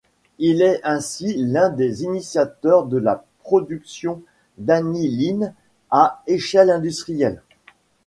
[0.39, 4.23] Il est ainsi l'un des initiateurs de la production
[4.57, 5.53] d'aniline
[5.91, 7.43] à échelle industrielle.